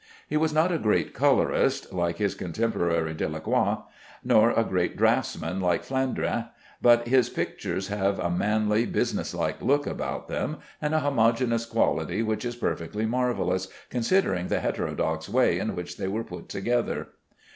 [0.27, 3.83] He was not a great colorist, like his contemporary Delacroix,
[4.23, 6.49] nor a great draughtsman, like Flandrin,
[6.81, 12.23] but his pictures have a manly, business like look about them, and a homogeneous quality
[12.23, 17.09] which is perfectly marvellous, considering the heterodox way in which they were put together.